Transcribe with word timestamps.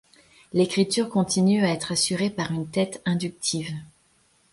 L'écriture 0.51 1.09
continue 1.11 1.63
à 1.63 1.69
être 1.69 1.91
assurée 1.91 2.31
par 2.31 2.51
une 2.53 2.65
tête 2.67 3.03
inductive. 3.05 3.71